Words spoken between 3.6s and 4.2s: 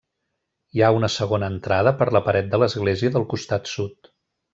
sud.